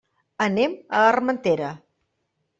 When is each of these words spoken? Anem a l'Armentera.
Anem 0.45 0.73
a 0.95 1.03
l'Armentera. 1.03 1.69